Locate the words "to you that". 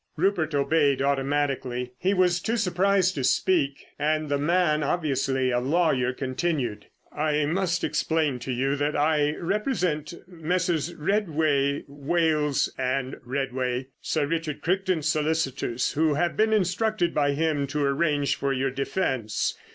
8.39-8.95